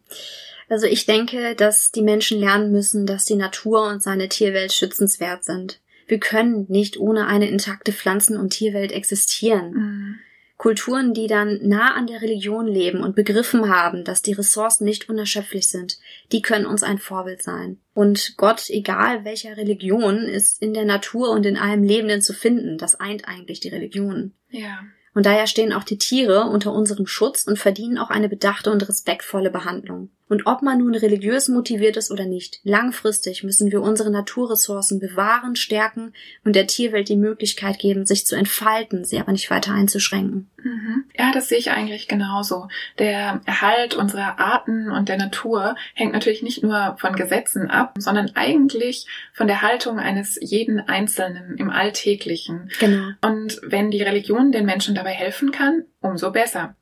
Also 0.70 0.86
ich 0.86 1.05
denke, 1.05 1.55
dass 1.55 1.91
die 1.91 2.01
Menschen 2.01 2.39
lernen 2.39 2.72
müssen, 2.72 3.05
dass 3.05 3.25
die 3.25 3.36
Natur 3.36 3.88
und 3.88 4.01
seine 4.01 4.29
Tierwelt 4.29 4.74
schützenswert 4.74 5.43
sind. 5.43 5.82
Wir 6.08 6.20
können 6.20 6.65
nicht 6.70 6.98
ohne 6.98 7.27
eine 7.27 7.48
intakte 7.48 7.91
Pflanzen- 7.91 8.38
und 8.38 8.51
Tierwelt 8.51 8.91
existieren. 8.91 9.74
Mhm. 9.74 10.20
Kulturen, 10.58 11.13
die 11.13 11.27
dann 11.27 11.60
nah 11.63 11.93
an 11.93 12.08
der 12.08 12.22
Religion 12.22 12.67
leben 12.67 13.03
und 13.03 13.15
begriffen 13.15 13.67
haben, 13.67 14.05
dass 14.05 14.22
die 14.22 14.32
Ressourcen 14.32 14.86
nicht 14.86 15.10
unerschöpflich 15.10 15.67
sind, 15.67 15.98
die 16.32 16.41
können 16.41 16.65
uns 16.65 16.84
ein 16.84 17.00
Vorbild 17.00 17.43
sein. 17.43 17.79
Und 17.93 18.36
Gott, 18.38 18.70
egal 18.70 19.25
welcher 19.25 19.58
Religion, 19.58 20.20
ist 20.20 20.62
in 20.62 20.74
der 20.74 20.86
Natur 20.86 21.32
und 21.32 21.46
in 21.46 21.58
allem 21.58 21.84
Lebenden 21.84 22.22
zu 22.22 22.34
finden. 22.34 22.77
Das 22.77 22.96
eint 22.96 23.27
eigentlich 23.27 23.60
die 23.60 23.70
Religionen. 23.70 24.36
Ja. 24.51 24.79
Und 25.13 25.25
daher 25.25 25.48
stehen 25.48 25.74
auch 25.74 25.84
die 25.84 25.98
Tiere 25.98 26.46
unter 26.46 26.72
unserem 26.72 27.08
Schutz 27.08 27.43
und 27.43 27.60
verdienen 27.60 27.98
auch 27.98 28.10
eine 28.10 28.29
bedachte 28.29 28.72
und 28.72 28.88
respektvolle 28.88 29.51
Behandlung. 29.51 30.12
Und 30.30 30.48
ob 30.48 30.62
man 30.62 30.80
nun 30.80 30.96
religiös 30.96 31.48
motiviert 31.50 31.98
ist 31.98 32.10
oder 32.10 32.25
nicht, 32.25 32.60
langfristig 32.63 33.44
müssen 33.44 33.72
wir 33.72 33.82
unsere 33.82 34.10
Naturressourcen 34.10 35.00
bewahren, 35.00 35.56
stärken 35.56 36.13
und 36.44 36.56
der 36.56 36.68
Tierwelt 36.68 37.10
die 37.10 37.18
Möglichkeit 37.18 37.77
geben, 37.80 38.06
sich 38.06 38.25
zu 38.25 38.36
entfalten, 38.36 39.03
sie 39.03 39.20
aber 39.20 39.32
nicht 39.32 39.51
weiter 39.51 39.74
einzuschränken. 39.74 40.50
Mhm. 40.63 41.03
Ja, 41.18 41.32
das 41.34 41.50
sehe 41.50 41.58
ich 41.58 41.72
eigentlich 41.72 42.08
genauso. 42.08 42.68
Der 42.98 43.42
Erhalt 43.46 43.96
unserer 43.96 44.39
Arten 44.39 44.89
und 44.89 45.10
der 45.10 45.18
Natur 45.18 45.75
hängt 45.94 46.13
natürlich 46.13 46.42
nicht 46.42 46.63
nur 46.63 46.96
von 47.00 47.15
Gesetzen 47.15 47.70
ab, 47.70 47.96
sondern 48.00 48.32
eigentlich 48.36 49.06
von 49.34 49.48
der 49.48 49.62
Haltung 49.62 50.00
eines 50.00 50.39
jeden 50.42 50.80
Einzelnen 50.80 51.58
im 51.58 51.70
Alltäglichen. 51.70 52.72
Genau. 52.80 53.10
Und 53.22 53.60
wenn 53.63 53.92
die 53.92 54.01
Religion 54.01 54.51
den 54.51 54.65
Menschen 54.65 54.96
dabei 54.96 55.12
helfen 55.12 55.51
kann, 55.51 55.84
umso 56.01 56.32
besser. 56.32 56.75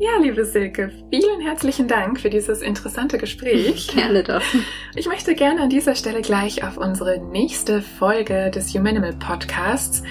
Ja, 0.00 0.10
liebe 0.22 0.44
Silke, 0.44 0.92
vielen 1.10 1.40
herzlichen 1.40 1.88
Dank 1.88 2.20
für 2.20 2.30
dieses 2.30 2.62
interessante 2.62 3.18
Gespräch. 3.18 3.88
Gerne 3.94 4.22
doch. 4.22 4.42
Ich 4.94 5.08
möchte 5.08 5.34
gerne 5.34 5.62
an 5.62 5.70
dieser 5.70 5.96
Stelle 5.96 6.22
gleich 6.22 6.62
auf 6.62 6.76
unsere 6.76 7.18
nächste 7.18 7.82
Folge 7.82 8.52
des 8.52 8.72
Humanimal 8.72 9.14
Podcasts 9.14 10.04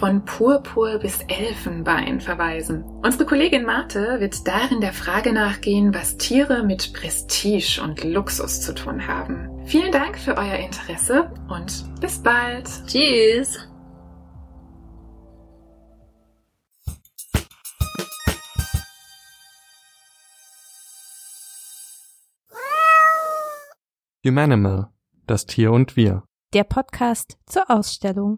von 0.00 0.24
Purpur 0.24 0.98
bis 0.98 1.20
Elfenbein 1.28 2.20
verweisen. 2.20 2.84
Unsere 3.04 3.26
Kollegin 3.26 3.64
Marte 3.64 4.16
wird 4.18 4.46
darin 4.48 4.80
der 4.80 4.92
Frage 4.92 5.32
nachgehen, 5.32 5.94
was 5.94 6.16
Tiere 6.16 6.64
mit 6.64 6.92
Prestige 6.92 7.80
und 7.80 8.02
Luxus 8.02 8.60
zu 8.60 8.74
tun 8.74 9.06
haben. 9.06 9.48
Vielen 9.66 9.92
Dank 9.92 10.18
für 10.18 10.36
euer 10.36 10.56
Interesse 10.56 11.30
und 11.48 11.84
bis 12.00 12.18
bald. 12.20 12.68
Tschüss. 12.88 13.68
Humanimal, 24.28 24.90
das 25.26 25.46
Tier 25.46 25.72
und 25.72 25.96
wir. 25.96 26.22
Der 26.52 26.64
Podcast 26.64 27.38
zur 27.46 27.70
Ausstellung. 27.70 28.36